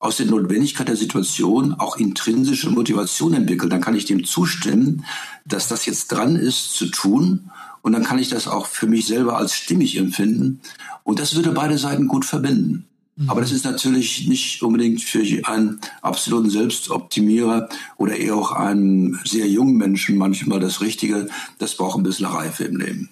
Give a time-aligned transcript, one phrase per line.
[0.00, 3.70] aus der Notwendigkeit der Situation auch intrinsische Motivation entwickelt.
[3.70, 5.04] Dann kann ich dem zustimmen,
[5.44, 7.50] dass das jetzt dran ist zu tun.
[7.82, 10.60] Und dann kann ich das auch für mich selber als stimmig empfinden.
[11.04, 12.86] Und das würde beide Seiten gut verbinden.
[13.26, 19.46] Aber das ist natürlich nicht unbedingt für einen absoluten Selbstoptimierer oder eher auch einen sehr
[19.46, 21.28] jungen Menschen manchmal das Richtige.
[21.58, 23.10] Das braucht ein bisschen Reife im Leben.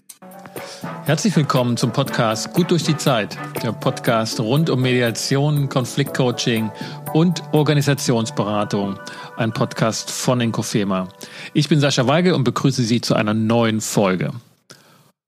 [1.05, 6.71] Herzlich willkommen zum Podcast Gut durch die Zeit, der Podcast rund um Mediation, Konfliktcoaching
[7.15, 8.99] und Organisationsberatung,
[9.37, 11.09] ein Podcast von Inkofema.
[11.55, 14.33] Ich bin Sascha Weigel und begrüße Sie zu einer neuen Folge.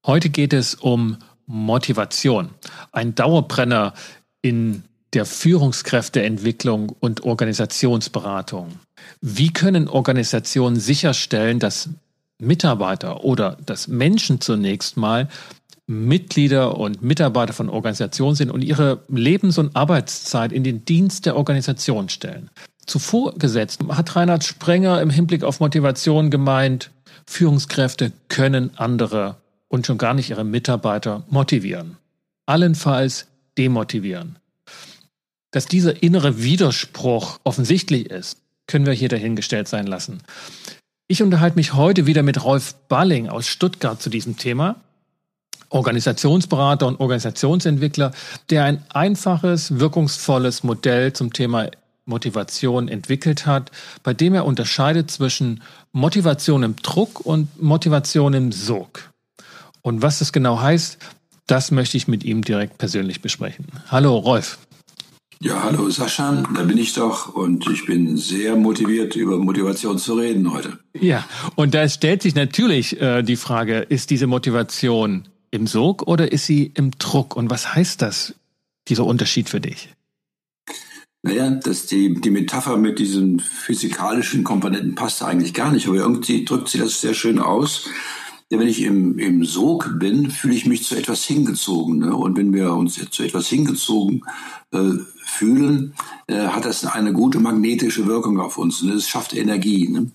[0.05, 1.17] Heute geht es um
[1.47, 2.49] Motivation,
[2.91, 3.93] ein Dauerbrenner
[4.41, 8.79] in der Führungskräfteentwicklung und Organisationsberatung.
[9.19, 11.89] Wie können Organisationen sicherstellen, dass
[12.41, 15.29] Mitarbeiter oder dass Menschen zunächst mal
[15.87, 21.35] Mitglieder und Mitarbeiter von Organisationen sind und ihre Lebens- und Arbeitszeit in den Dienst der
[21.35, 22.49] Organisation stellen.
[22.85, 26.91] Zuvor gesetzt hat Reinhard Sprenger im Hinblick auf Motivation gemeint,
[27.27, 29.37] Führungskräfte können andere
[29.67, 31.97] und schon gar nicht ihre Mitarbeiter motivieren.
[32.45, 33.27] Allenfalls
[33.57, 34.37] demotivieren.
[35.51, 38.37] Dass dieser innere Widerspruch offensichtlich ist,
[38.67, 40.21] können wir hier dahingestellt sein lassen.
[41.11, 44.77] Ich unterhalte mich heute wieder mit Rolf Balling aus Stuttgart zu diesem Thema.
[45.67, 48.13] Organisationsberater und Organisationsentwickler,
[48.49, 51.67] der ein einfaches, wirkungsvolles Modell zum Thema
[52.05, 53.71] Motivation entwickelt hat,
[54.03, 59.11] bei dem er unterscheidet zwischen Motivation im Druck und Motivation im Sog.
[59.81, 60.97] Und was das genau heißt,
[61.45, 63.65] das möchte ich mit ihm direkt persönlich besprechen.
[63.89, 64.59] Hallo Rolf.
[65.43, 70.13] Ja, hallo Sascha, da bin ich doch und ich bin sehr motiviert, über Motivation zu
[70.13, 70.77] reden heute.
[70.93, 71.25] Ja,
[71.55, 76.45] und da stellt sich natürlich äh, die Frage, ist diese Motivation im Sog oder ist
[76.45, 77.35] sie im Druck?
[77.35, 78.35] Und was heißt das,
[78.87, 79.89] dieser Unterschied für dich?
[81.23, 86.45] Naja, dass die, die Metapher mit diesen physikalischen Komponenten passt eigentlich gar nicht, aber irgendwie
[86.45, 87.89] drückt sie das sehr schön aus.
[88.53, 91.99] Wenn ich im, im Sog bin, fühle ich mich zu etwas hingezogen.
[91.99, 92.13] Ne?
[92.13, 94.25] Und wenn wir uns zu etwas hingezogen
[94.71, 94.91] äh,
[95.23, 95.93] fühlen,
[96.27, 98.83] äh, hat das eine gute magnetische Wirkung auf uns.
[98.83, 98.91] Ne?
[98.91, 99.87] Es schafft Energie.
[99.87, 100.11] Ne?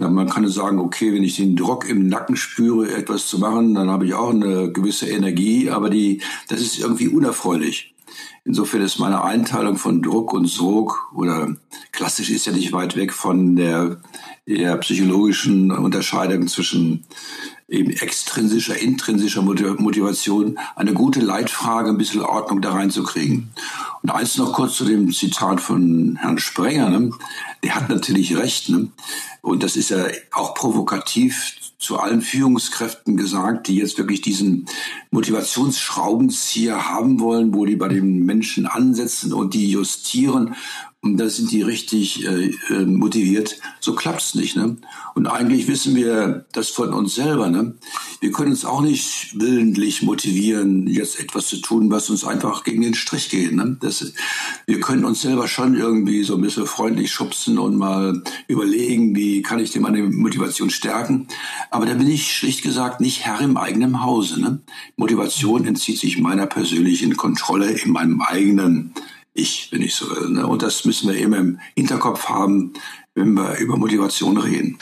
[0.00, 3.74] Ja, man kann sagen, okay, wenn ich den Druck im Nacken spüre, etwas zu machen,
[3.74, 7.94] dann habe ich auch eine gewisse Energie, aber die, das ist irgendwie unerfreulich.
[8.44, 11.54] Insofern ist meine Einteilung von Druck und Sog oder
[11.92, 14.00] klassisch ist ja nicht weit weg von der,
[14.46, 17.04] der psychologischen Unterscheidung zwischen
[17.68, 23.50] eben extrinsischer, intrinsischer Motivation, eine gute Leitfrage, ein bisschen Ordnung da reinzukriegen.
[24.02, 26.90] Und eins noch kurz zu dem Zitat von Herrn Sprenger.
[26.90, 27.10] Ne?
[27.64, 28.68] Der hat natürlich recht.
[28.68, 28.88] Ne?
[29.42, 34.66] Und das ist ja auch provokativ zu allen Führungskräften gesagt, die jetzt wirklich diesen
[35.10, 40.54] Motivationsschraubenzieher haben wollen, wo die bei den Menschen ansetzen und die justieren
[41.06, 43.60] und da sind die richtig äh, äh, motiviert.
[43.80, 44.56] So klappt's nicht.
[44.56, 44.76] Ne?
[45.14, 47.48] Und eigentlich wissen wir das von uns selber.
[47.48, 47.74] Ne?
[48.20, 52.82] Wir können uns auch nicht willentlich motivieren, jetzt etwas zu tun, was uns einfach gegen
[52.82, 53.52] den Strich geht.
[53.52, 53.76] Ne?
[53.80, 54.12] Das,
[54.66, 59.42] wir können uns selber schon irgendwie so ein bisschen freundlich schubsen und mal überlegen, wie
[59.42, 61.28] kann ich denn meine Motivation stärken.
[61.70, 64.40] Aber da bin ich schlicht gesagt nicht Herr im eigenen Hause.
[64.40, 64.60] Ne?
[64.96, 68.92] Motivation entzieht sich meiner persönlichen Kontrolle in meinem eigenen
[69.36, 70.30] ich, wenn ich so will.
[70.30, 70.46] Ne?
[70.46, 72.72] Und das müssen wir immer im Hinterkopf haben,
[73.14, 74.78] wenn wir über Motivation reden.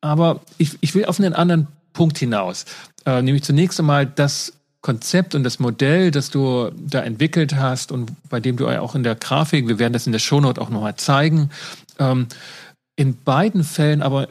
[0.00, 2.64] Aber ich, ich will auf einen anderen Punkt hinaus.
[3.04, 8.12] Äh, nämlich zunächst einmal das Konzept und das Modell, das du da entwickelt hast und
[8.28, 10.70] bei dem du ja auch in der Grafik, wir werden das in der Shownote auch
[10.70, 11.50] nochmal zeigen,
[11.98, 12.28] ähm,
[12.94, 14.28] in beiden Fällen aber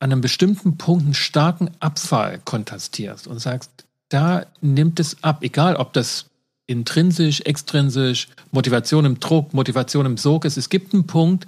[0.00, 3.70] an einem bestimmten Punkt einen starken Abfall kontastierst und sagst,
[4.08, 6.26] da nimmt es ab, egal ob das
[6.72, 10.56] intrinsisch, extrinsisch, Motivation im Druck, Motivation im Sog ist.
[10.56, 11.46] Es gibt einen Punkt,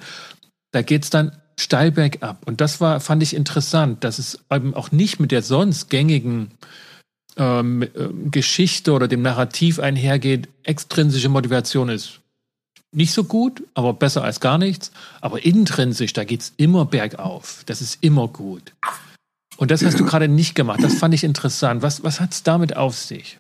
[0.73, 2.47] da geht es dann steil bergab.
[2.47, 6.51] Und das war, fand ich interessant, dass es eben auch nicht mit der sonst gängigen
[7.37, 7.89] ähm, äh,
[8.31, 12.21] Geschichte oder dem Narrativ einhergeht, extrinsische Motivation ist
[12.95, 14.93] nicht so gut, aber besser als gar nichts.
[15.21, 17.65] Aber intrinsisch, da geht es immer bergauf.
[17.67, 18.73] Das ist immer gut.
[19.57, 20.83] Und das hast du gerade nicht gemacht.
[20.83, 21.83] Das fand ich interessant.
[21.83, 23.39] Was, was hat es damit auf sich?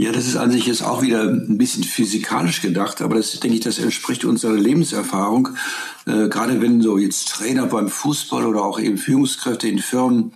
[0.00, 3.56] Ja, das ist an sich jetzt auch wieder ein bisschen physikalisch gedacht, aber das denke
[3.56, 5.48] ich, das entspricht unserer Lebenserfahrung.
[6.06, 10.30] Äh, gerade wenn so jetzt Trainer beim Fußball oder auch eben Führungskräfte in Firmen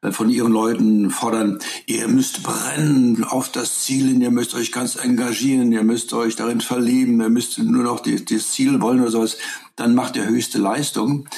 [0.00, 4.72] äh, von ihren Leuten fordern, ihr müsst brennen auf das Ziel hin, ihr müsst euch
[4.72, 9.02] ganz engagieren, ihr müsst euch darin verlieben, ihr müsst nur noch die, das Ziel wollen
[9.02, 9.36] oder sowas,
[9.76, 11.28] dann macht ihr höchste Leistung.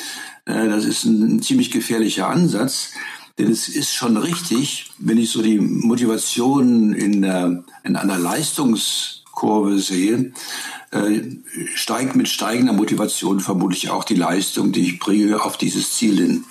[0.44, 2.92] Äh, das ist ein, ein ziemlich gefährlicher Ansatz.
[3.38, 9.24] Denn es ist schon richtig, wenn ich so die Motivation in, der, in einer Leistungs
[9.34, 10.32] Kurve sehe,
[10.92, 11.20] äh,
[11.74, 16.44] steigt mit steigender Motivation vermutlich auch die Leistung, die ich bringe, auf dieses Ziel hin.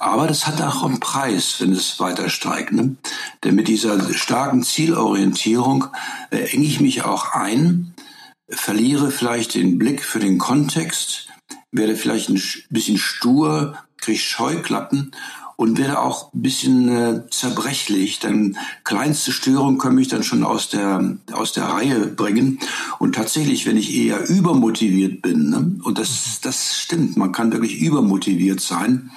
[0.00, 2.72] Aber das hat auch einen Preis, wenn es weiter steigt.
[2.72, 2.96] Ne?
[3.44, 5.86] Denn mit dieser starken Zielorientierung
[6.30, 7.94] äh, enge ich mich auch ein,
[8.48, 11.28] verliere vielleicht den Blick für den Kontext,
[11.70, 15.12] werde vielleicht ein bisschen stur, kriege Scheuklappen
[15.56, 18.18] und werde auch ein bisschen äh, zerbrechlich.
[18.18, 22.58] Denn kleinste Störungen können mich dann schon aus der, aus der Reihe bringen.
[22.98, 27.80] Und tatsächlich, wenn ich eher übermotiviert bin, ne, und das, das stimmt, man kann wirklich
[27.80, 29.10] übermotiviert sein,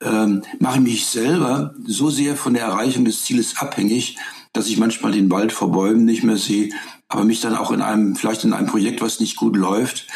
[0.00, 4.18] ähm, mache ich mich selber so sehr von der Erreichung des Zieles abhängig,
[4.52, 6.70] dass ich manchmal den Wald vor Bäumen nicht mehr sehe,
[7.08, 10.06] aber mich dann auch in einem, vielleicht in einem Projekt, was nicht gut läuft,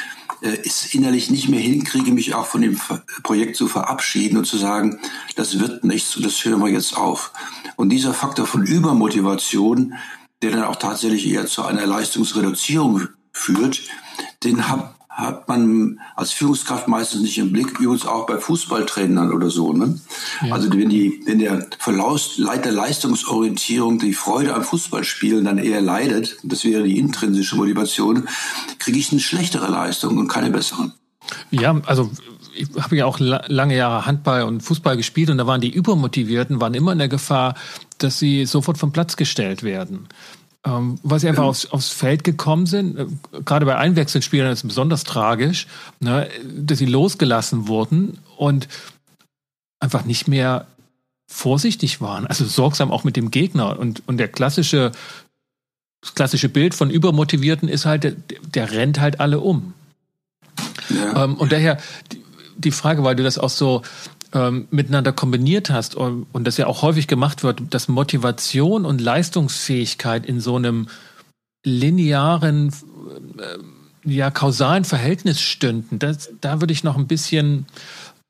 [0.43, 2.81] äh, ist innerlich nicht mehr hinkriege, mich auch von dem
[3.23, 4.99] Projekt zu verabschieden und zu sagen,
[5.37, 7.33] das wird nichts und das hören wir jetzt auf.
[7.77, 9.95] Und dieser Faktor von Übermotivation,
[10.43, 13.83] der dann auch tatsächlich eher zu einer Leistungsreduzierung führt,
[14.43, 19.51] den habe hat man als Führungskraft meistens nicht im Blick, übrigens auch bei Fußballtrainern oder
[19.51, 19.73] so.
[19.73, 20.01] Ne?
[20.43, 20.55] Ja.
[20.55, 26.39] Also wenn, die, wenn der Verlauf der Leistungsorientierung die Freude am Fußballspielen dann eher leidet,
[26.43, 28.29] das wäre die intrinsische Motivation,
[28.79, 30.93] kriege ich eine schlechtere Leistung und keine bessere.
[31.51, 32.11] Ja, also
[32.55, 36.61] ich habe ja auch lange Jahre Handball und Fußball gespielt und da waren die Übermotivierten,
[36.61, 37.55] waren immer in der Gefahr,
[37.99, 40.09] dass sie sofort vom Platz gestellt werden
[40.67, 42.99] ähm, weil sie einfach aufs, aufs Feld gekommen sind.
[42.99, 43.07] Äh,
[43.45, 45.67] gerade bei Einwechselspielern ist es besonders tragisch,
[46.01, 48.69] ne, dass sie losgelassen wurden und
[49.81, 50.67] einfach nicht mehr
[51.27, 53.79] vorsichtig waren, also sorgsam auch mit dem Gegner.
[53.79, 54.93] Und, und der klassische,
[56.03, 58.13] das klassische Bild von Übermotivierten ist halt, der,
[58.55, 59.73] der rennt halt alle um.
[60.91, 61.25] Ja.
[61.25, 61.79] Ähm, und daher
[62.13, 62.23] die,
[62.59, 63.83] die Frage, weil du das auch so
[64.33, 69.01] ähm, miteinander kombiniert hast und, und das ja auch häufig gemacht wird, dass Motivation und
[69.01, 70.89] Leistungsfähigkeit in so einem
[71.65, 72.73] linearen,
[73.39, 77.67] äh, ja, kausalen Verhältnis stünden, das, da würde ich noch ein bisschen,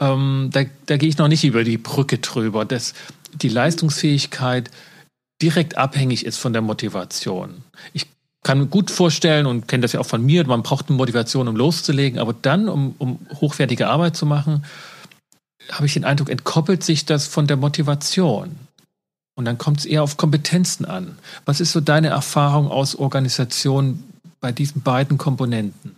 [0.00, 2.94] ähm, da, da gehe ich noch nicht über die Brücke drüber, dass
[3.34, 4.70] die Leistungsfähigkeit
[5.40, 7.62] direkt abhängig ist von der Motivation.
[7.92, 8.06] Ich
[8.42, 11.46] kann mir gut vorstellen und kenne das ja auch von mir, man braucht eine Motivation,
[11.46, 14.64] um loszulegen, aber dann, um, um hochwertige Arbeit zu machen,
[15.72, 18.56] habe ich den Eindruck, entkoppelt sich das von der Motivation.
[19.36, 21.16] Und dann kommt es eher auf Kompetenzen an.
[21.46, 24.02] Was ist so deine Erfahrung aus Organisation
[24.40, 25.96] bei diesen beiden Komponenten?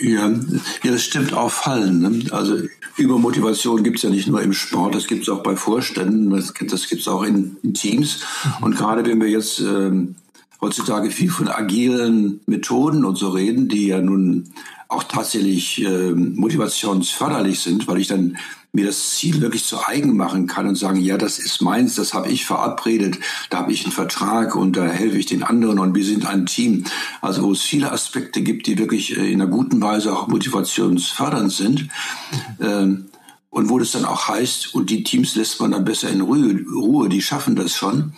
[0.00, 2.00] Ja, ja das stimmt auffallen.
[2.00, 2.32] Ne?
[2.32, 2.56] Also
[2.96, 6.52] Übermotivation gibt es ja nicht nur im Sport, das gibt es auch bei Vorständen, das,
[6.68, 8.24] das gibt es auch in, in Teams.
[8.44, 8.64] Mhm.
[8.64, 10.16] Und gerade wenn wir jetzt ähm,
[10.60, 14.52] heutzutage viel von agilen Methoden und so reden, die ja nun
[14.88, 18.38] auch tatsächlich äh, motivationsförderlich sind, weil ich dann
[18.72, 22.12] mir das Ziel wirklich zu eigen machen kann und sagen, ja, das ist meins, das
[22.14, 23.18] habe ich verabredet,
[23.50, 26.46] da habe ich einen Vertrag und da helfe ich den anderen und wir sind ein
[26.46, 26.84] Team.
[27.20, 31.52] Also wo es viele Aspekte gibt, die wirklich äh, in einer guten Weise auch motivationsfördernd
[31.52, 31.88] sind.
[32.60, 33.06] Ähm,
[33.50, 36.64] und wo das dann auch heißt, und die Teams lässt man dann besser in Ruhe,
[36.70, 38.12] Ruhe die schaffen das schon.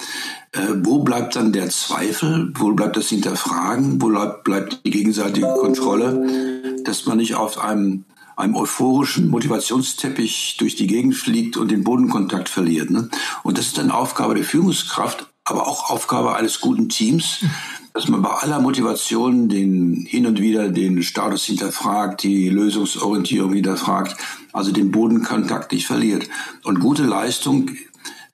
[0.52, 2.52] Äh, wo bleibt dann der Zweifel?
[2.56, 4.02] Wo bleibt das Hinterfragen?
[4.02, 6.82] Wo bleibt, bleibt die gegenseitige Kontrolle?
[6.84, 8.04] Dass man nicht auf einem,
[8.36, 12.90] einem euphorischen Motivationsteppich durch die Gegend fliegt und den Bodenkontakt verliert.
[12.90, 13.08] Ne?
[13.44, 17.44] Und das ist dann Aufgabe der Führungskraft, aber auch Aufgabe eines guten Teams,
[17.92, 24.16] dass man bei aller Motivation den hin und wieder den Status hinterfragt, die Lösungsorientierung hinterfragt,
[24.52, 26.28] also den Bodenkontakt nicht verliert.
[26.64, 27.70] Und gute Leistung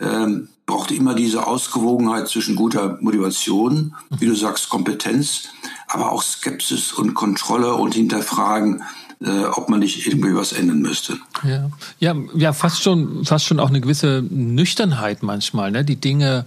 [0.00, 5.48] ähm, braucht immer diese Ausgewogenheit zwischen guter Motivation, wie du sagst, Kompetenz,
[5.88, 8.82] aber auch Skepsis und Kontrolle und Hinterfragen,
[9.20, 11.18] äh, ob man nicht irgendwie was ändern müsste.
[11.44, 15.84] Ja, ja, ja, fast schon, fast schon auch eine gewisse Nüchternheit manchmal, ne?
[15.84, 16.44] Die Dinge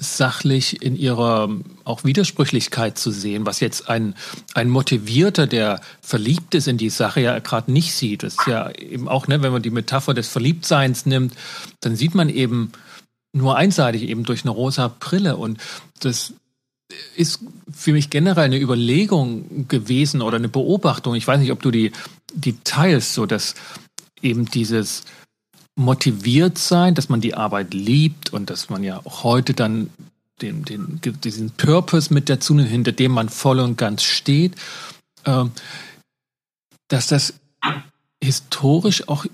[0.00, 1.50] sachlich in ihrer
[1.84, 4.14] auch Widersprüchlichkeit zu sehen, was jetzt ein,
[4.54, 8.22] ein Motivierter, der verliebt ist in die Sache, ja gerade nicht sieht.
[8.22, 11.34] Das ist ja eben auch, ne, wenn man die Metapher des Verliebtseins nimmt,
[11.80, 12.72] dann sieht man eben
[13.32, 15.36] nur einseitig, eben durch eine rosa Brille.
[15.36, 15.60] Und
[16.00, 16.32] das
[17.14, 17.40] ist
[17.70, 21.14] für mich generell eine Überlegung gewesen oder eine Beobachtung.
[21.14, 21.92] Ich weiß nicht, ob du die,
[22.34, 23.54] die teilst, so dass
[24.22, 25.04] eben dieses
[25.76, 29.90] motiviert sein, dass man die Arbeit liebt und dass man ja auch heute dann
[30.42, 34.54] den, den, diesen Purpose mit dazu nimmt, hinter dem man voll und ganz steht,
[35.24, 35.44] äh,
[36.88, 37.34] dass das
[38.22, 39.26] historisch auch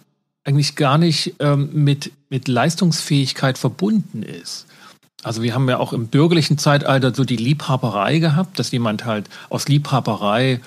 [0.44, 4.66] eigentlich gar nicht ähm, mit, mit Leistungsfähigkeit verbunden ist.
[5.22, 9.28] Also wir haben ja auch im bürgerlichen Zeitalter so die Liebhaberei gehabt, dass jemand halt
[9.48, 10.60] aus Liebhaberei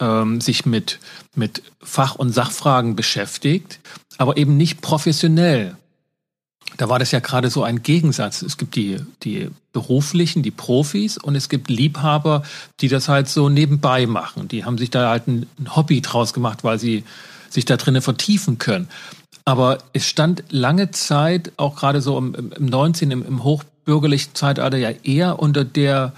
[0.00, 0.98] ähm, sich mit,
[1.34, 3.80] mit Fach- und Sachfragen beschäftigt,
[4.18, 5.76] aber eben nicht professionell.
[6.76, 8.42] da war das ja gerade so ein Gegensatz.
[8.42, 12.42] Es gibt die, die Beruflichen, die Profis und es gibt Liebhaber,
[12.80, 14.48] die das halt so nebenbei machen.
[14.48, 15.46] Die haben sich da halt ein
[15.76, 17.04] Hobby draus gemacht, weil sie
[17.50, 18.88] sich da drinnen vertiefen können.
[19.44, 24.78] Aber es stand lange Zeit, auch gerade so im, im 19., im, im hochbürgerlichen Zeitalter,
[24.78, 26.12] ja eher unter der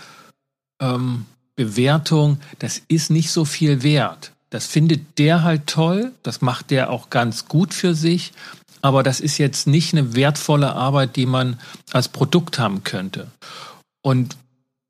[0.80, 4.32] ähm, Bewertung, das ist nicht so viel wert.
[4.50, 8.32] Das findet der halt toll, das macht der auch ganz gut für sich,
[8.82, 11.58] aber das ist jetzt nicht eine wertvolle Arbeit, die man
[11.92, 13.26] als Produkt haben könnte.
[14.02, 14.36] Und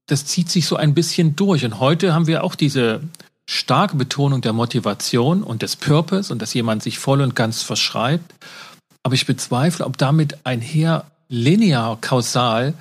[0.07, 1.65] das zieht sich so ein bisschen durch.
[1.65, 3.01] Und heute haben wir auch diese
[3.49, 8.35] starke Betonung der Motivation und des Purpose und dass jemand sich voll und ganz verschreibt.
[9.03, 12.75] Aber ich bezweifle, ob damit einher linear, kausal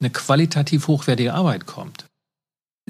[0.00, 2.07] eine qualitativ hochwertige Arbeit kommt.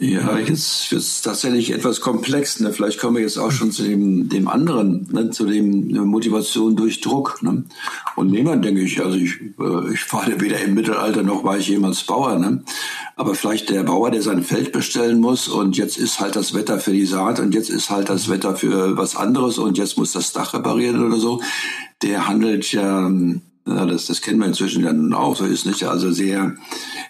[0.00, 2.60] Ja, jetzt wird es tatsächlich etwas komplex.
[2.60, 2.72] Ne?
[2.72, 5.30] Vielleicht kommen wir jetzt auch schon zu dem, dem anderen, ne?
[5.30, 7.42] zu dem ne, Motivation durch Druck.
[7.42, 7.64] Ne?
[8.14, 11.68] Und niemand denke ich, also ich, äh, ich war weder im Mittelalter noch war ich
[11.68, 12.38] jemals Bauer.
[12.38, 12.62] Ne?
[13.16, 16.78] Aber vielleicht der Bauer, der sein Feld bestellen muss und jetzt ist halt das Wetter
[16.78, 20.12] für die Saat und jetzt ist halt das Wetter für was anderes und jetzt muss
[20.12, 21.40] das Dach reparieren oder so.
[22.02, 23.10] Der handelt ja ja,
[23.68, 25.84] das, das kennen wir inzwischen dann auch, so ist nicht.
[25.84, 26.56] Also sehr,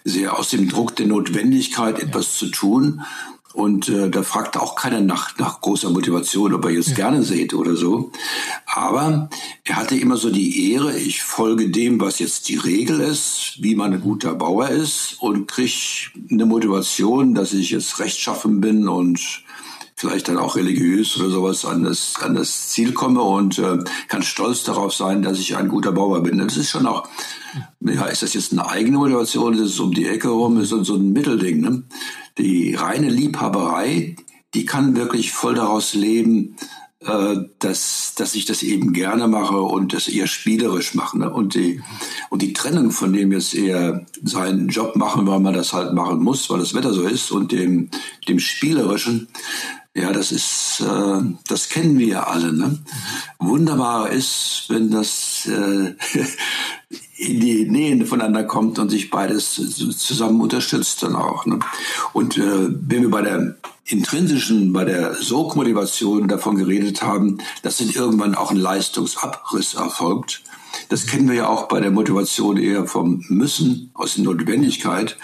[0.04, 3.02] sehr aus dem Druck der Notwendigkeit, etwas zu tun.
[3.54, 6.94] Und äh, da fragt auch keiner nach, nach großer Motivation, ob er jetzt ja.
[6.94, 8.12] gerne seht oder so.
[8.66, 9.30] Aber
[9.64, 13.74] er hatte immer so die Ehre, ich folge dem, was jetzt die Regel ist, wie
[13.74, 19.42] man ein guter Bauer ist und krieg eine Motivation, dass ich jetzt rechtschaffen bin und
[19.98, 24.22] vielleicht dann auch religiös oder sowas an das, an das Ziel komme und äh, kann
[24.22, 26.38] stolz darauf sein, dass ich ein guter Bauer bin.
[26.38, 27.08] Das ist schon auch,
[27.80, 30.94] ja, ist das jetzt eine eigene Motivation, ist es um die Ecke rum, ist so
[30.94, 31.60] ein Mittelding.
[31.60, 31.82] Ne?
[32.38, 34.14] Die reine Liebhaberei,
[34.54, 36.56] die kann wirklich voll daraus leben,
[37.00, 41.18] äh, dass, dass ich das eben gerne mache und das eher spielerisch mache.
[41.18, 41.32] Ne?
[41.32, 41.80] Und, die,
[42.28, 46.22] und die Trennung von dem jetzt eher seinen Job machen, weil man das halt machen
[46.22, 47.90] muss, weil das Wetter so ist, und dem,
[48.28, 49.28] dem Spielerischen,
[49.94, 52.52] ja, das ist, äh, das kennen wir ja alle.
[52.52, 52.78] Ne?
[53.38, 55.94] Wunderbar ist, wenn das äh,
[57.16, 61.46] in die Nähe voneinander kommt und sich beides zusammen unterstützt dann auch.
[61.46, 61.58] Ne?
[62.12, 67.90] Und äh, wenn wir bei der intrinsischen, bei der Sogmotivation davon geredet haben, dass dann
[67.90, 70.42] irgendwann auch ein Leistungsabriss erfolgt.
[70.90, 75.16] Das kennen wir ja auch bei der Motivation eher vom Müssen, aus der Notwendigkeit.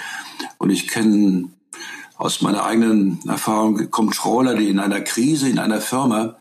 [0.59, 1.51] Und ich kenne
[2.17, 6.37] aus meiner eigenen Erfahrung Controller, die in einer Krise, in einer Firma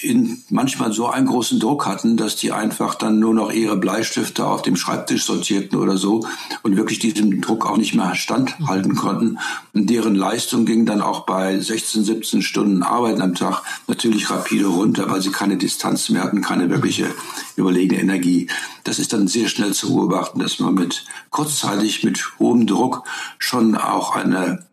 [0.00, 4.46] in manchmal so einen großen Druck hatten, dass die einfach dann nur noch ihre Bleistifte
[4.46, 6.26] auf dem Schreibtisch sortierten oder so
[6.62, 9.38] und wirklich diesem Druck auch nicht mehr standhalten konnten.
[9.74, 14.66] Und deren Leistung ging dann auch bei 16, 17 Stunden Arbeiten am Tag natürlich rapide
[14.66, 17.14] runter, weil sie keine Distanz mehr hatten, keine wirkliche
[17.56, 18.48] überlegene Energie.
[18.84, 23.04] Das ist dann sehr schnell zu beobachten, dass man mit kurzzeitig mit hohem Druck
[23.38, 24.71] schon auch eine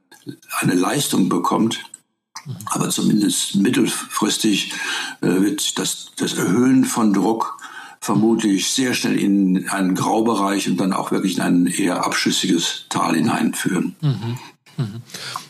[0.59, 1.83] eine Leistung bekommt.
[2.65, 4.71] Aber zumindest mittelfristig
[5.21, 7.59] äh, wird das, das Erhöhen von Druck
[8.01, 13.15] vermutlich sehr schnell in einen Graubereich und dann auch wirklich in ein eher abschüssiges Tal
[13.15, 13.95] hineinführen.
[14.01, 14.37] Mhm.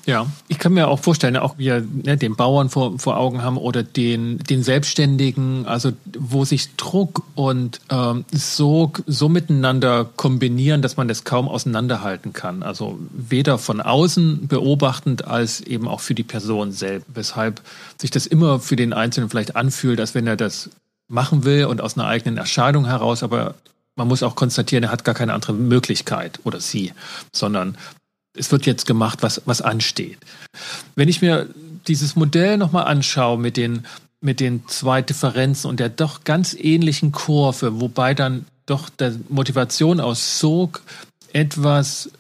[0.06, 3.58] Ja, ich kann mir auch vorstellen, auch wir ne, den Bauern vor, vor Augen haben
[3.58, 10.98] oder den, den Selbstständigen, also wo sich Druck und ähm, Sog so miteinander kombinieren, dass
[10.98, 12.64] man das kaum auseinanderhalten kann.
[12.64, 17.08] Also weder von außen beobachtend als eben auch für die Person selbst.
[17.14, 17.62] Weshalb
[17.98, 20.72] sich das immer für den Einzelnen vielleicht anfühlt, als wenn er das
[21.08, 23.56] machen will und aus einer eigenen Erscheinung heraus, aber
[23.96, 26.94] man muss auch konstatieren, er hat gar keine andere Möglichkeit oder sie,
[27.32, 27.78] sondern
[28.38, 30.20] es wird jetzt gemacht, was, was ansteht.
[30.96, 31.50] Wenn ich mir
[31.88, 33.86] dieses Modell nochmal anschaue mit den,
[34.22, 40.00] mit den zwei Differenzen und der doch ganz ähnlichen Kurve, wobei dann doch der Motivation
[40.00, 40.82] aus Sog
[41.34, 42.12] etwas,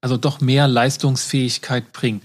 [0.00, 2.22] also doch mehr Leistungsfähigkeit bringt,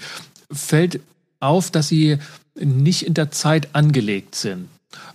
[0.51, 0.99] fällt
[1.39, 2.17] auf, dass sie
[2.55, 4.67] nicht in der Zeit angelegt sind.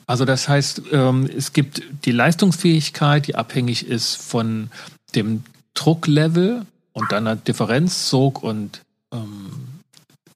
[0.06, 4.70] Also das heißt, ähm, es gibt die Leistungsfähigkeit, die abhängig ist von
[5.14, 5.44] dem
[5.74, 6.64] Drucklevel,
[6.96, 8.80] und dann eine Differenz, Sog und
[9.12, 9.50] ähm,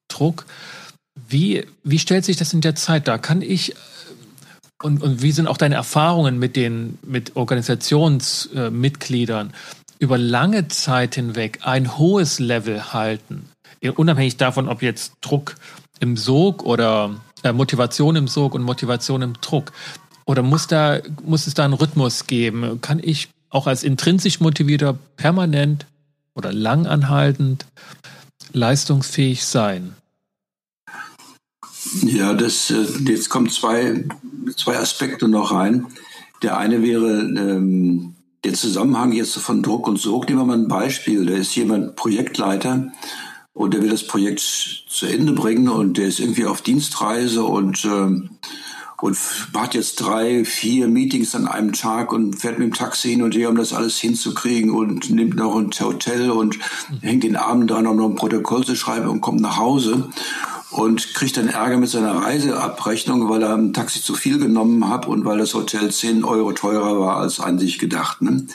[0.08, 0.44] Druck.
[1.28, 3.18] Wie, wie stellt sich das in der Zeit dar?
[3.18, 3.76] Kann ich äh,
[4.82, 9.54] und, und wie sind auch deine Erfahrungen mit den mit Organisationsmitgliedern
[9.98, 13.48] über lange Zeit hinweg ein hohes Level halten,
[13.96, 15.56] unabhängig davon, ob jetzt Druck
[15.98, 19.72] im Sog oder äh, Motivation im Sog und Motivation im Druck?
[20.26, 22.82] Oder muss da muss es da einen Rhythmus geben?
[22.82, 25.86] Kann ich auch als intrinsisch motivierter permanent
[26.34, 27.66] oder langanhaltend
[28.52, 29.94] leistungsfähig sein?
[32.02, 34.04] Ja, das, äh, jetzt kommen zwei,
[34.56, 35.86] zwei Aspekte noch rein.
[36.42, 40.68] Der eine wäre, ähm, der Zusammenhang jetzt von Druck und Sog, nehmen wir mal ein
[40.68, 41.26] Beispiel.
[41.26, 42.92] Da ist jemand Projektleiter
[43.52, 47.84] und der will das Projekt zu Ende bringen und der ist irgendwie auf Dienstreise und
[47.84, 48.30] ähm,
[49.02, 49.18] und
[49.52, 53.34] macht jetzt drei, vier Meetings an einem Tag und fährt mit dem Taxi hin und
[53.34, 56.58] her, um das alles hinzukriegen und nimmt noch ein Hotel und
[57.00, 60.08] hängt den Abend dran, um noch ein Protokoll zu schreiben und kommt nach Hause
[60.70, 65.06] und kriegt dann Ärger mit seiner Reiseabrechnung, weil er im Taxi zu viel genommen hat
[65.06, 68.22] und weil das Hotel 10 Euro teurer war als an sich gedacht.
[68.22, 68.46] Ne?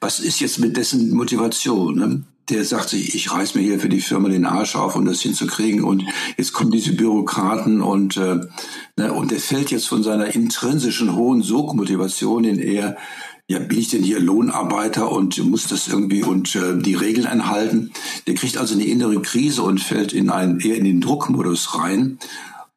[0.00, 1.96] Was ist jetzt mit dessen Motivation?
[1.96, 2.22] Ne?
[2.48, 5.20] Der sagt sich, ich reiß mir hier für die Firma den Arsch auf, um das
[5.20, 5.82] hinzukriegen.
[5.82, 6.04] Und
[6.36, 8.40] jetzt kommen diese Bürokraten und, äh,
[8.96, 12.96] ne, und der fällt jetzt von seiner intrinsischen hohen Sogmotivation in eher
[13.48, 17.92] ja, bin ich denn hier Lohnarbeiter und muss das irgendwie und äh, die Regeln einhalten?
[18.26, 22.18] Der kriegt also eine innere Krise und fällt in einen eher in den Druckmodus rein.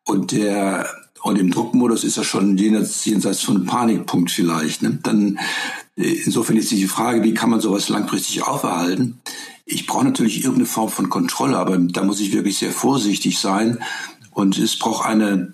[0.05, 0.87] Und der
[1.21, 4.83] und im Druckmodus ist er schon jenseits, jenseits von Panikpunkt vielleicht.
[4.83, 4.99] Ne?
[5.03, 5.39] Dann
[5.99, 9.19] insofern ist die Frage, wie kann man sowas langfristig auferhalten?
[9.65, 13.79] Ich brauche natürlich irgendeine Form von Kontrolle, aber da muss ich wirklich sehr vorsichtig sein.
[14.31, 15.53] Und es braucht eine,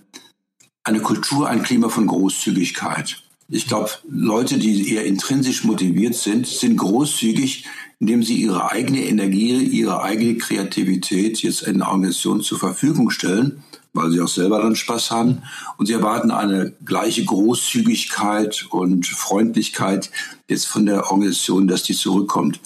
[0.83, 3.23] eine Kultur, ein Klima von Großzügigkeit.
[3.47, 7.65] Ich glaube, Leute, die eher intrinsisch motiviert sind, sind großzügig,
[7.99, 13.63] indem sie ihre eigene Energie, ihre eigene Kreativität jetzt in der Organisation zur Verfügung stellen,
[13.95, 15.41] weil sie auch selber dann Spaß haben.
[15.77, 20.11] Und sie erwarten eine gleiche Großzügigkeit und Freundlichkeit
[20.47, 22.59] jetzt von der Organisation, dass die zurückkommt.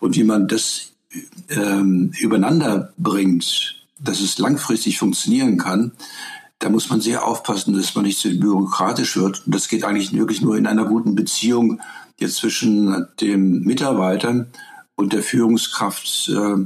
[0.00, 0.92] Und wie man das
[1.48, 5.92] ähm, übereinander bringt, dass es langfristig funktionieren kann,
[6.58, 9.46] da muss man sehr aufpassen, dass man nicht zu bürokratisch wird.
[9.46, 11.80] Und das geht eigentlich wirklich nur in einer guten Beziehung
[12.18, 14.46] jetzt zwischen dem Mitarbeiter
[14.96, 16.56] und der Führungskraft, äh,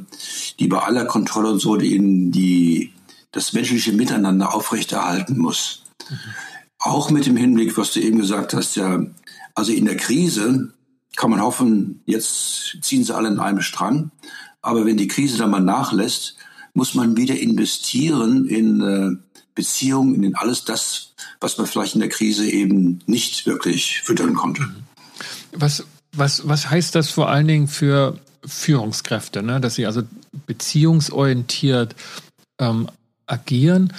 [0.59, 2.93] die bei aller Kontrolle und so die, die
[3.33, 5.83] das menschliche Miteinander aufrechterhalten muss.
[6.09, 6.17] Mhm.
[6.79, 9.05] Auch mit dem Hinblick, was du eben gesagt hast, ja,
[9.55, 10.73] also in der Krise
[11.17, 14.13] kann man hoffen, jetzt ziehen sie alle in einem Strang.
[14.63, 16.37] Aber wenn die Krise dann mal nachlässt,
[16.75, 19.17] muss man wieder investieren in äh,
[19.55, 24.69] Beziehungen, in alles das, was man vielleicht in der Krise eben nicht wirklich füttern konnte.
[25.53, 29.61] Was, was, was heißt das vor allen Dingen für Führungskräfte, ne?
[29.61, 30.03] dass sie also
[30.47, 31.97] beziehungsorientiert
[32.61, 32.89] ähm,
[33.29, 33.93] agieren?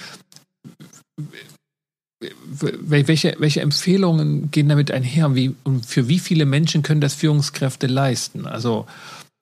[2.50, 5.34] Welche, welche Empfehlungen gehen damit einher?
[5.34, 8.46] Wie, und für wie viele Menschen können das Führungskräfte leisten?
[8.46, 8.86] Also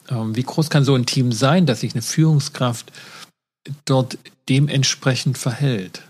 [0.09, 2.93] ähm, wie groß kann so ein Team sein, dass sich eine Führungskraft
[3.85, 6.03] dort dementsprechend verhält?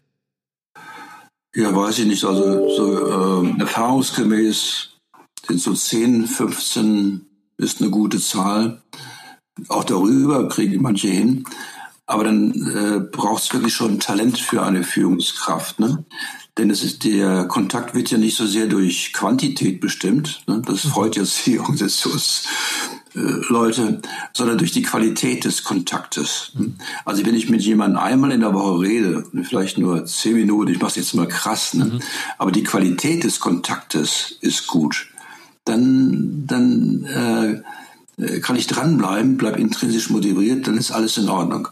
[1.54, 2.24] Ja, weiß ich nicht.
[2.24, 4.90] Also so, äh, erfahrungsgemäß
[5.46, 8.82] sind so 10, 15 ist eine gute Zahl.
[9.68, 11.44] Auch darüber kriegen manche hin.
[12.08, 15.78] Aber dann äh, braucht es wirklich schon Talent für eine Führungskraft.
[15.78, 16.04] Ne?
[16.56, 20.42] Denn es ist, der Kontakt wird ja nicht so sehr durch Quantität bestimmt.
[20.46, 20.62] Ne?
[20.64, 20.88] Das mhm.
[20.88, 22.48] freut jetzt die Organisations,
[23.14, 24.00] äh, Leute,
[24.32, 26.52] sondern durch die Qualität des Kontaktes.
[27.04, 30.80] Also wenn ich mit jemandem einmal in der Woche rede, vielleicht nur zehn Minuten, ich
[30.80, 31.86] mache es jetzt mal krass, ne?
[31.86, 32.00] Mhm.
[32.38, 35.08] aber die Qualität des Kontaktes ist gut,
[35.64, 37.62] dann, dann äh,
[38.42, 41.68] kann ich dranbleiben, bleib intrinsisch motiviert, dann ist alles in Ordnung.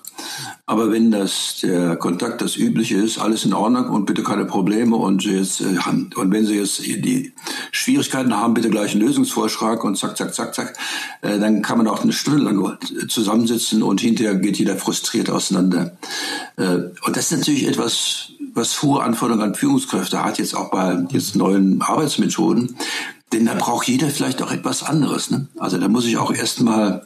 [0.64, 4.96] Aber wenn das der Kontakt das Übliche ist, alles in Ordnung und bitte keine Probleme
[4.96, 7.32] und jetzt äh, und wenn Sie jetzt die
[7.72, 10.76] Schwierigkeiten haben, bitte gleich einen Lösungsvorschlag und zack, zack, zack, zack,
[11.22, 12.78] äh, dann kann man auch eine Stunde lang
[13.08, 15.96] zusammensitzen und hinterher geht jeder frustriert auseinander.
[16.56, 21.36] Und das ist natürlich etwas, was hohe Anforderungen an Führungskräfte hat, jetzt auch bei jetzt
[21.36, 22.76] neuen Arbeitsmethoden.
[23.32, 25.30] Denn da braucht jeder vielleicht auch etwas anderes.
[25.30, 25.48] Ne?
[25.58, 27.04] Also da muss ich auch erstmal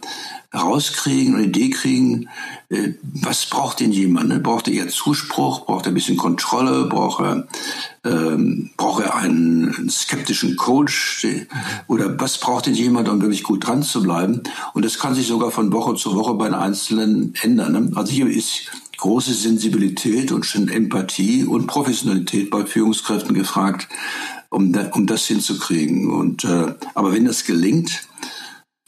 [0.53, 2.29] rauskriegen, eine Idee kriegen,
[2.69, 4.29] äh, was braucht denn jemand?
[4.29, 4.41] Ne?
[4.41, 5.65] Braucht er eher Zuspruch?
[5.65, 6.87] Braucht er ein bisschen Kontrolle?
[6.87, 7.49] Braucht er,
[8.05, 11.27] ähm, braucht er einen skeptischen Coach?
[11.87, 14.43] Oder was braucht denn jemand, um wirklich gut dran zu bleiben?
[14.75, 17.73] Und das kann sich sogar von Woche zu Woche bei den Einzelnen ändern.
[17.73, 17.93] Ne?
[17.95, 23.89] Also hier ist große Sensibilität und schon Empathie und Professionalität bei Führungskräften gefragt,
[24.51, 26.11] um, um das hinzukriegen.
[26.11, 28.07] Und äh, aber wenn das gelingt,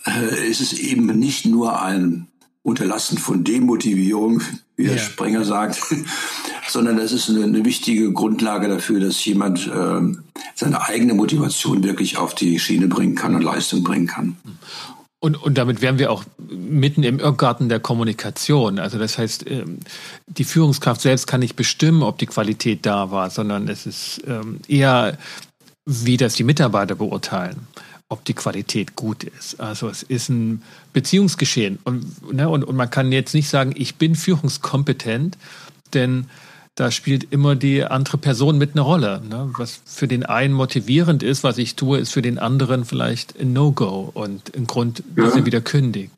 [0.07, 2.29] äh, ist es eben nicht nur ein
[2.62, 4.40] Unterlassen von Demotivierung,
[4.77, 5.03] wie der ja.
[5.03, 5.81] Sprenger sagt,
[6.68, 10.01] sondern das ist eine, eine, wichtige Grundlage dafür, dass jemand äh,
[10.55, 14.37] seine eigene Motivation wirklich auf die Schiene bringen kann und Leistung bringen kann.
[15.18, 18.81] Und, und damit wären wir auch mitten im Irrgarten der Kommunikation.
[18.81, 19.79] Also das heißt, ähm,
[20.27, 24.59] die Führungskraft selbst kann nicht bestimmen, ob die Qualität da war, sondern es ist ähm,
[24.66, 25.16] eher
[25.85, 27.66] wie das die Mitarbeiter beurteilen,
[28.09, 29.61] ob die Qualität gut ist.
[29.61, 31.79] Also es ist ein Beziehungsgeschehen.
[31.85, 35.37] Und, ne, und, und man kann jetzt nicht sagen, ich bin führungskompetent,
[35.95, 36.27] denn
[36.75, 39.23] da spielt immer die andere Person mit eine Rolle.
[39.29, 39.51] Ne?
[39.59, 43.53] Was für den einen motivierend ist, was ich tue, ist für den anderen vielleicht ein
[43.53, 45.40] No-Go und ein Grund, dass ja.
[45.40, 46.12] er wieder kündigt.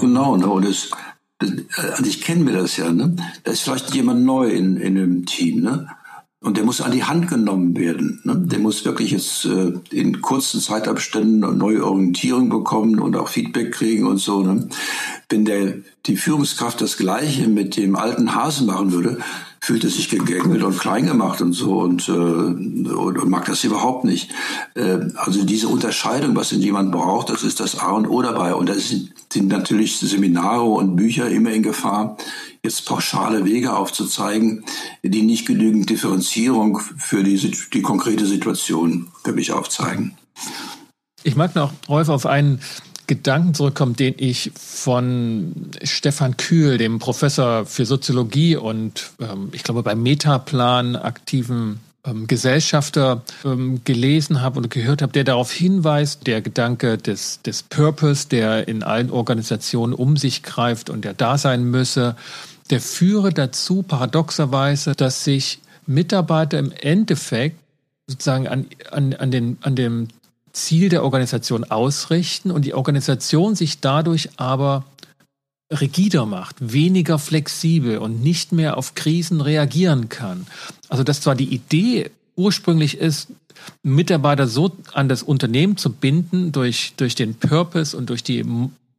[0.00, 0.90] Genau, no, das,
[1.38, 3.16] das, also ich kenne mir das ja, ne?
[3.44, 5.88] Da ist vielleicht jemand neu in, in einem Team, ne?
[6.40, 8.20] Und der muss an die Hand genommen werden.
[8.22, 8.36] Ne?
[8.36, 13.72] Der muss wirklich jetzt äh, in kurzen Zeitabständen eine neue Orientierung bekommen und auch Feedback
[13.72, 14.42] kriegen und so.
[14.42, 14.68] Ne?
[15.28, 15.74] Wenn der
[16.06, 19.18] die Führungskraft das Gleiche mit dem alten Hasen machen würde,
[19.60, 23.64] fühlt er sich gegängelt und klein gemacht und so und, äh, und, und mag das
[23.64, 24.30] überhaupt nicht.
[24.74, 28.54] Äh, also diese Unterscheidung, was denn jemand braucht, das ist das A und O dabei.
[28.54, 32.16] Und da sind, sind natürlich Seminare und Bücher immer in Gefahr,
[32.62, 34.64] jetzt pauschale Wege aufzuzeigen,
[35.02, 37.36] die nicht genügend Differenzierung für die,
[37.72, 40.16] die konkrete Situation für mich aufzeigen.
[41.24, 42.60] Ich mag noch, Rolf, auf einen
[43.08, 49.82] Gedanken zurückkommen, den ich von Stefan Kühl, dem Professor für Soziologie und ähm, ich glaube
[49.82, 56.42] beim Metaplan aktiven ähm, Gesellschafter ähm, gelesen habe und gehört habe, der darauf hinweist, der
[56.42, 61.64] Gedanke des, des Purpose, der in allen Organisationen um sich greift und der da sein
[61.64, 62.14] müsse,
[62.70, 67.58] der führe dazu paradoxerweise, dass sich Mitarbeiter im Endeffekt
[68.06, 70.08] sozusagen an, an, an, den, an dem
[70.58, 74.84] Ziel der Organisation ausrichten und die Organisation sich dadurch aber
[75.70, 80.46] rigider macht, weniger flexibel und nicht mehr auf Krisen reagieren kann.
[80.88, 83.28] Also dass zwar die Idee ursprünglich ist,
[83.82, 88.44] Mitarbeiter so an das Unternehmen zu binden durch, durch den Purpose und durch die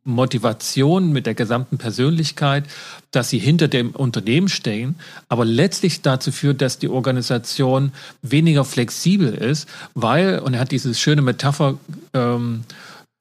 [0.09, 2.65] Motivation mit der gesamten Persönlichkeit,
[3.11, 4.95] dass sie hinter dem Unternehmen stehen,
[5.27, 7.91] aber letztlich dazu führt, dass die Organisation
[8.21, 11.77] weniger flexibel ist, weil, und er hat diese schöne Metapher
[12.13, 12.63] ähm,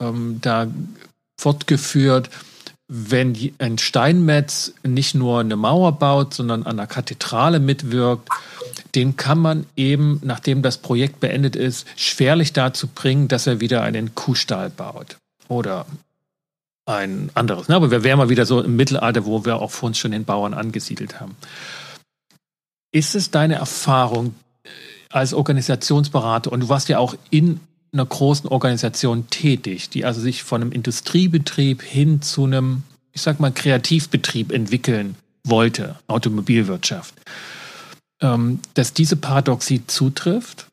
[0.01, 0.66] ähm, da
[1.38, 2.31] fortgeführt,
[2.88, 8.29] wenn ein Steinmetz nicht nur eine Mauer baut, sondern an der Kathedrale mitwirkt,
[8.94, 13.83] den kann man eben, nachdem das Projekt beendet ist, schwerlich dazu bringen, dass er wieder
[13.83, 15.85] einen Kuhstall baut oder
[16.88, 17.68] ein anderes.
[17.68, 17.77] Ne?
[17.77, 20.24] Aber wir wären mal wieder so im Mittelalter, wo wir auch vor uns schon den
[20.24, 21.37] Bauern angesiedelt haben.
[22.92, 24.68] Ist es deine Erfahrung äh,
[25.11, 27.61] als Organisationsberater, und du warst ja auch in
[27.92, 33.40] einer großen Organisation tätig, die also sich von einem Industriebetrieb hin zu einem, ich sag
[33.40, 37.14] mal, Kreativbetrieb entwickeln wollte, Automobilwirtschaft,
[38.20, 40.66] ähm, dass diese Paradoxie zutrifft?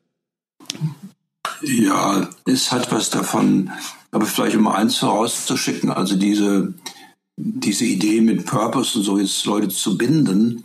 [1.62, 3.71] Ja, es hat was davon.
[4.15, 6.73] Aber vielleicht um eins vorauszuschicken, also diese,
[7.36, 10.63] diese Idee mit Purpose und so jetzt Leute zu binden,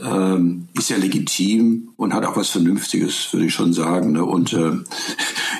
[0.00, 4.10] ähm, ist ja legitim und hat auch was Vernünftiges, würde ich schon sagen.
[4.10, 4.24] Ne?
[4.24, 4.72] Und äh,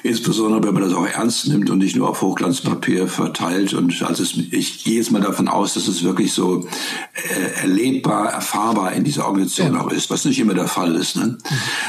[0.02, 3.72] insbesondere, wenn man das auch ernst nimmt und nicht nur auf Hochglanzpapier verteilt.
[3.74, 6.66] Und also es, ich gehe jetzt mal davon aus, dass es wirklich so
[7.14, 9.80] äh, erlebbar, erfahrbar in dieser Organisation ja.
[9.80, 11.16] auch ist, was nicht immer der Fall ist.
[11.16, 11.38] Ne?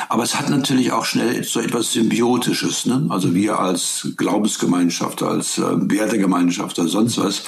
[0.10, 2.86] Aber es hat natürlich auch schnell so etwas Symbiotisches.
[2.86, 3.08] Ne?
[3.10, 7.44] Also wir als Glaubensgemeinschaft, als äh, Wertegemeinschaft oder sonst was,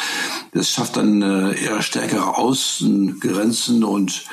[0.51, 4.25] das schafft dann äh, eher stärkere Außengrenzen und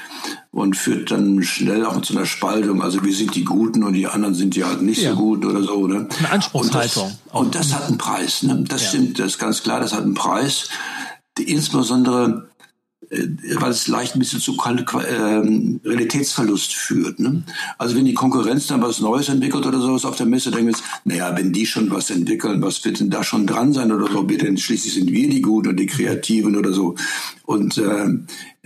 [0.52, 2.82] und führt dann schnell auch zu einer Spaltung.
[2.82, 5.12] Also wir sind die Guten und die anderen sind ja halt nicht ja.
[5.12, 5.86] so gut oder so.
[5.86, 6.06] Ne?
[6.24, 7.18] Eine Anspruchshaltung.
[7.32, 8.42] Und das, und das hat einen Preis.
[8.42, 8.64] Ne?
[8.68, 8.88] Das ja.
[8.88, 10.68] stimmt, das ist ganz klar, das hat einen Preis.
[11.38, 12.52] Die, insbesondere
[13.12, 17.18] äh, weil es leicht ein bisschen zu ähm, Realitätsverlust führt.
[17.18, 17.42] Ne?
[17.76, 20.72] Also wenn die Konkurrenz dann was Neues entwickelt oder sowas auf der Messe, denken wir
[20.72, 24.10] jetzt, naja, wenn die schon was entwickeln, was wird denn da schon dran sein oder
[24.10, 26.94] so, denn schließlich sind wir die Guten und die Kreativen oder so.
[27.44, 28.06] Und äh,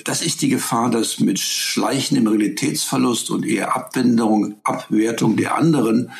[0.04, 6.10] das ist die Gefahr, dass mit schleichendem Realitätsverlust und eher Abwendung, Abwertung der anderen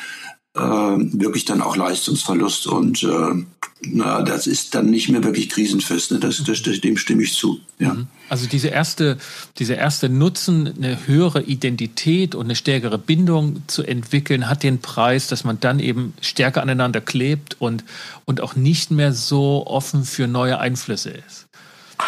[0.56, 3.44] äh, wirklich dann auch Leistungsverlust und äh,
[3.82, 6.12] na, das ist dann nicht mehr wirklich krisenfest.
[6.12, 6.18] Ne?
[6.18, 7.60] Das, das, dem stimme ich zu.
[7.78, 7.94] Ja.
[7.94, 8.06] Mhm.
[8.28, 9.18] Also diese erste,
[9.58, 15.28] diese erste Nutzen, eine höhere Identität und eine stärkere Bindung zu entwickeln, hat den Preis,
[15.28, 17.84] dass man dann eben stärker aneinander klebt und,
[18.24, 21.45] und auch nicht mehr so offen für neue Einflüsse ist.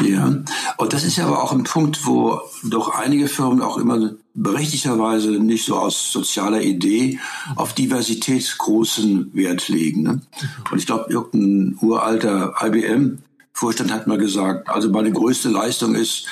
[0.01, 0.33] Ja,
[0.77, 5.31] und das ist ja aber auch ein Punkt, wo doch einige Firmen auch immer berechtigterweise
[5.31, 7.19] nicht so aus sozialer Idee
[7.57, 10.03] auf Diversität großen Wert legen.
[10.03, 10.21] Ne?
[10.71, 16.27] Und ich glaube, irgendein uralter IBM-Vorstand hat mal gesagt, also meine größte Leistung ist,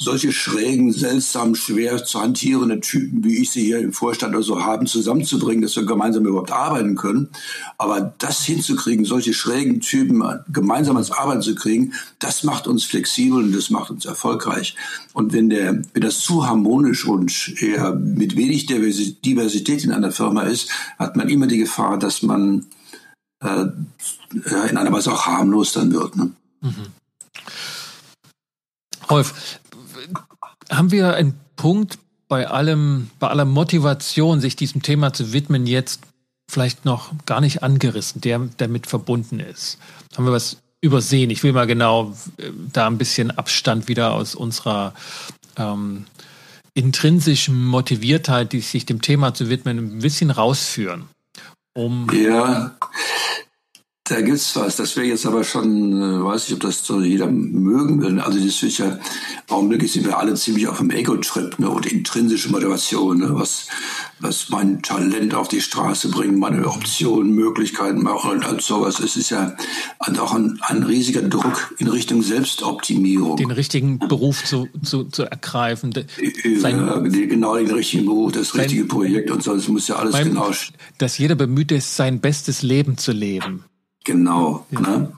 [0.00, 4.64] solche schrägen, seltsam, schwer zu hantierende Typen, wie ich sie hier im Vorstand oder so
[4.64, 7.28] haben, zusammenzubringen, dass wir gemeinsam überhaupt arbeiten können.
[7.76, 13.44] Aber das hinzukriegen, solche schrägen Typen gemeinsam ans Arbeiten zu kriegen, das macht uns flexibel
[13.44, 14.74] und das macht uns erfolgreich.
[15.12, 20.42] Und wenn der, wenn das zu harmonisch und eher mit wenig Diversität in einer Firma
[20.44, 22.66] ist, hat man immer die Gefahr, dass man
[23.44, 23.66] äh,
[24.32, 26.16] in einer Weise auch harmlos dann wird.
[26.16, 26.30] Ne?
[26.62, 26.86] Mhm.
[29.10, 29.59] Rolf,
[30.70, 36.00] haben wir einen Punkt bei allem, bei aller Motivation, sich diesem Thema zu widmen, jetzt
[36.48, 39.78] vielleicht noch gar nicht angerissen, der damit verbunden ist?
[40.16, 41.30] Haben wir was übersehen?
[41.30, 44.94] Ich will mal genau äh, da ein bisschen Abstand wieder aus unserer
[45.56, 46.06] ähm,
[46.74, 51.08] intrinsischen Motiviertheit, die sich dem Thema zu widmen, ein bisschen rausführen.
[51.72, 52.76] Um ja,
[54.10, 54.74] da gibt's was.
[54.74, 58.18] Das wäre jetzt aber schon, äh, weiß ich, ob das so jeder mögen will.
[58.18, 58.98] Also das ist ja,
[59.48, 63.68] augenblicklich sind wir alle ziemlich auf dem Ego-Trip ne, und intrinsische Motivation, ne, was,
[64.18, 68.98] was mein Talent auf die Straße bringt, meine Optionen, Möglichkeiten machen und sowas.
[68.98, 69.54] Es ist ja
[70.00, 73.36] auch ein, ein riesiger Druck in Richtung Selbstoptimierung.
[73.36, 75.92] Den richtigen Beruf zu, zu, zu ergreifen.
[75.94, 79.54] Ja, genau den richtigen Beruf, das richtige Projekt und so.
[79.54, 80.50] Das muss ja alles beim, genau.
[80.98, 83.64] Dass jeder bemüht ist, sein bestes Leben zu leben.
[84.10, 84.66] Genau.
[84.70, 84.80] Ja.
[84.80, 85.12] Ne?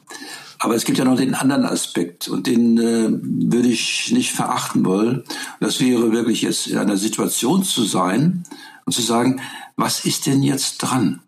[0.58, 4.84] Aber es gibt ja noch den anderen Aspekt und den äh, würde ich nicht verachten
[4.84, 5.24] wollen.
[5.60, 8.44] Das wäre wirklich jetzt in einer Situation zu sein
[8.84, 9.40] und zu sagen,
[9.76, 11.20] was ist denn jetzt dran?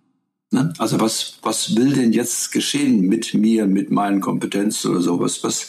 [0.50, 0.72] Ne?
[0.78, 5.18] Also was, was will denn jetzt geschehen mit mir, mit meinen Kompetenzen oder so?
[5.18, 5.68] Was, was,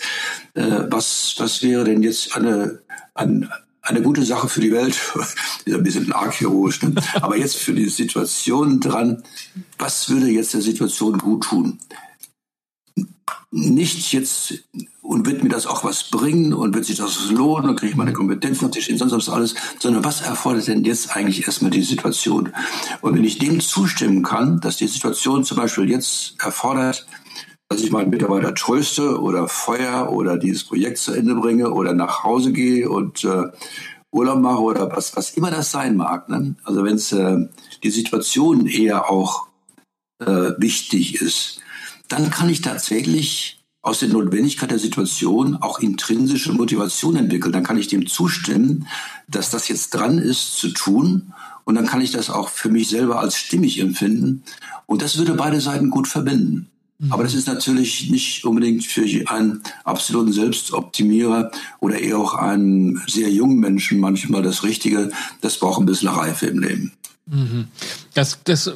[0.53, 2.81] äh, was, was wäre denn jetzt eine,
[3.13, 3.49] eine,
[3.85, 4.99] eine gute Sache für die Welt?
[5.67, 6.95] ein bisschen archäologisch, ne?
[7.21, 9.23] aber jetzt für die Situation dran,
[9.77, 11.79] was würde jetzt der Situation gut tun?
[13.55, 14.53] nicht jetzt
[15.01, 17.95] und wird mir das auch was bringen und wird sich das lohnen und kriege ich
[17.97, 21.71] meine Kompetenzen auf die stehen, sonst was alles, sondern was erfordert denn jetzt eigentlich erstmal
[21.71, 22.51] die Situation?
[22.99, 27.07] Und wenn ich dem zustimmen kann, dass die Situation zum Beispiel jetzt erfordert,
[27.69, 32.23] dass ich meinen Mitarbeiter tröste oder feuer oder dieses Projekt zu Ende bringe oder nach
[32.23, 33.43] Hause gehe und äh,
[34.11, 36.29] Urlaub mache oder was, was immer das sein mag.
[36.29, 36.55] Ne?
[36.63, 37.47] Also wenn es äh,
[37.83, 39.47] die Situation eher auch
[40.19, 41.59] äh, wichtig ist,
[42.07, 47.51] dann kann ich tatsächlich aus der Notwendigkeit der Situation auch intrinsische Motivation entwickeln.
[47.51, 48.87] Dann kann ich dem zustimmen,
[49.27, 51.33] dass das jetzt dran ist zu tun.
[51.65, 54.43] Und dann kann ich das auch für mich selber als stimmig empfinden.
[54.85, 56.69] Und das würde beide Seiten gut verbinden.
[56.99, 57.11] Mhm.
[57.11, 63.29] Aber das ist natürlich nicht unbedingt für einen absoluten Selbstoptimierer oder eher auch einen sehr
[63.29, 65.11] jungen Menschen manchmal das Richtige.
[65.41, 66.93] Das braucht ein bisschen Reife im Leben.
[67.25, 67.67] Mhm.
[68.13, 68.71] Das, das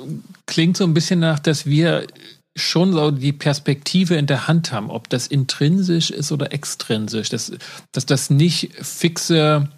[0.46, 2.08] klingt so ein bisschen nach, dass wir
[2.56, 7.52] schon so die Perspektive in der Hand haben, ob das intrinsisch ist oder extrinsisch, dass,
[7.92, 9.70] dass das nicht fixe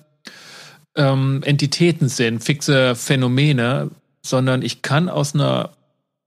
[0.95, 3.91] ähm, Entitäten sind, fixe Phänomene,
[4.25, 5.71] sondern ich kann aus einer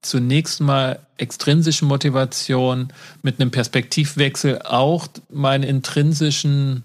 [0.04, 6.82] zunächst mal extrinsischen Motivation mit einem Perspektivwechsel auch meinen intrinsischen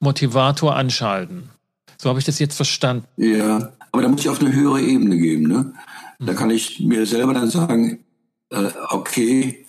[0.00, 1.50] Motivator anschalten.
[1.96, 3.06] So habe ich das jetzt verstanden.
[3.16, 5.48] Ja, aber da muss ich auf eine höhere Ebene gehen.
[5.48, 5.72] Ne?
[6.20, 8.04] Da kann ich mir selber dann sagen,
[8.50, 9.64] äh, okay,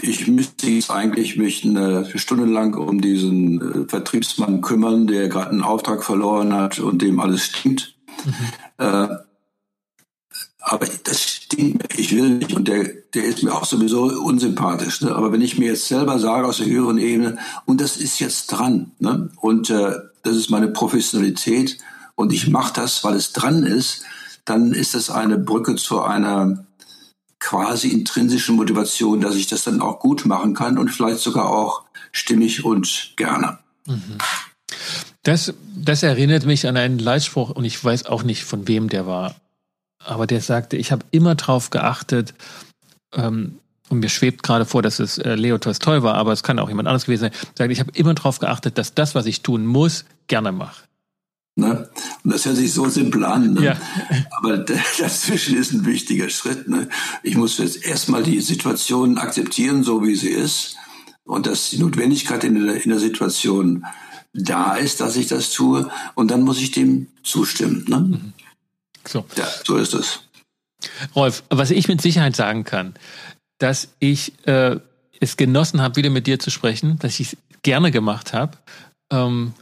[0.00, 5.50] ich müsste jetzt eigentlich mich eine Stunde lang um diesen äh, Vertriebsmann kümmern, der gerade
[5.50, 7.96] einen Auftrag verloren hat und dem alles stimmt.
[8.24, 8.34] Mhm.
[8.78, 9.08] Äh,
[10.68, 15.00] aber das stimmt, ich will nicht und der, der ist mir auch sowieso unsympathisch.
[15.00, 15.14] Ne?
[15.14, 18.48] Aber wenn ich mir jetzt selber sage aus der höheren Ebene, und das ist jetzt
[18.48, 19.30] dran, ne?
[19.40, 21.78] und äh, das ist meine Professionalität
[22.16, 24.02] und ich mache das, weil es dran ist,
[24.44, 26.66] dann ist das eine Brücke zu einer
[27.40, 31.84] quasi intrinsische Motivation, dass ich das dann auch gut machen kann und vielleicht sogar auch
[32.12, 33.58] stimmig und gerne.
[33.86, 34.18] Mhm.
[35.22, 39.06] Das, das erinnert mich an einen Leitspruch und ich weiß auch nicht, von wem der
[39.06, 39.34] war.
[40.08, 42.34] Aber der sagte, ich habe immer darauf geachtet,
[43.12, 43.58] ähm,
[43.90, 46.68] und mir schwebt gerade vor, dass es äh, Leo Tolstoi war, aber es kann auch
[46.68, 49.66] jemand anderes gewesen sein, sagt, ich habe immer darauf geachtet, dass das, was ich tun
[49.66, 50.82] muss, gerne mache.
[51.56, 51.88] Ne?
[52.22, 53.54] Und das hört sich so simpel an.
[53.54, 53.64] Ne?
[53.64, 53.76] Ja.
[54.38, 56.68] Aber dazwischen ist ein wichtiger Schritt.
[56.68, 56.88] Ne?
[57.22, 60.76] Ich muss jetzt erstmal die Situation akzeptieren, so wie sie ist.
[61.24, 63.84] Und dass die Notwendigkeit in der, in der Situation
[64.32, 65.90] da ist, dass ich das tue.
[66.14, 67.84] Und dann muss ich dem zustimmen.
[67.88, 68.00] Ne?
[68.00, 68.32] Mhm.
[69.06, 69.24] So.
[69.36, 70.20] Ja, so ist es.
[71.14, 72.94] Rolf, was ich mit Sicherheit sagen kann,
[73.58, 74.76] dass ich äh,
[75.20, 78.56] es genossen habe, wieder mit dir zu sprechen, dass ich es gerne gemacht habe.
[79.10, 79.54] Ähm,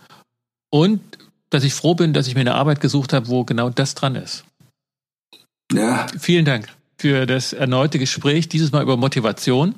[0.71, 1.01] und
[1.51, 4.17] dass ich froh bin, dass ich mir eine Arbeit gesucht habe, wo genau das dran
[4.17, 4.45] ist.
[5.73, 6.07] Ja.
[6.19, 6.69] Vielen Dank
[6.99, 9.75] für das erneute Gespräch, dieses Mal über Motivation.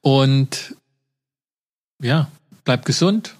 [0.00, 0.74] Und
[2.02, 2.30] ja,
[2.64, 3.36] bleib gesund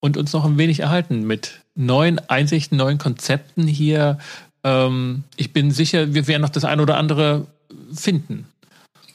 [0.00, 4.18] und uns noch ein wenig erhalten mit neuen Einsichten, neuen Konzepten hier.
[4.64, 7.46] Ähm, ich bin sicher, wir werden noch das eine oder andere
[7.94, 8.46] finden.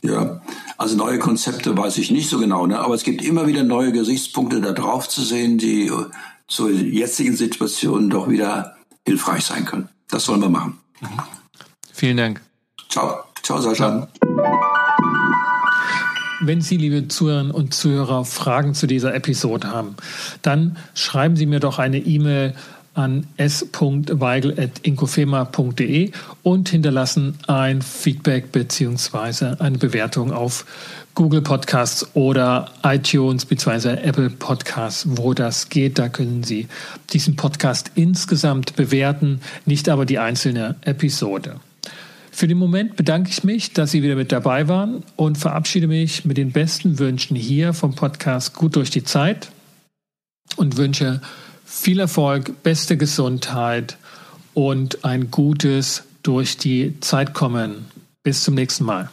[0.04, 0.42] Ja,
[0.78, 2.80] also neue Konzepte weiß ich nicht so genau, ne?
[2.80, 5.92] aber es gibt immer wieder neue Gesichtspunkte da drauf zu sehen, die
[6.48, 9.90] zur jetzigen Situation doch wieder hilfreich sein können.
[10.10, 10.80] Das wollen wir machen.
[11.02, 11.08] Mhm.
[11.94, 12.42] Vielen Dank.
[12.90, 13.24] Ciao.
[13.44, 14.08] Ciao, Sascha.
[14.24, 14.41] Ciao.
[16.44, 19.96] Wenn Sie, liebe Zuhörerinnen und Zuhörer, Fragen zu dieser Episode haben,
[20.42, 22.56] dann schreiben Sie mir doch eine E-Mail
[22.96, 29.58] an s.weigel.inkofema.de und hinterlassen ein Feedback bzw.
[29.60, 30.66] eine Bewertung auf
[31.14, 33.98] Google Podcasts oder iTunes bzw.
[34.02, 36.00] Apple Podcasts, wo das geht.
[36.00, 36.68] Da können Sie
[37.12, 41.58] diesen Podcast insgesamt bewerten, nicht aber die einzelne Episode.
[42.34, 46.24] Für den Moment bedanke ich mich, dass Sie wieder mit dabei waren und verabschiede mich
[46.24, 49.52] mit den besten Wünschen hier vom Podcast Gut durch die Zeit
[50.56, 51.22] und wünsche
[51.66, 53.98] viel Erfolg, beste Gesundheit
[54.54, 57.86] und ein gutes durch die Zeit kommen.
[58.24, 59.10] Bis zum nächsten Mal.